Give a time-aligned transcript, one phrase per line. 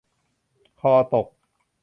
[0.79, 1.27] คอตก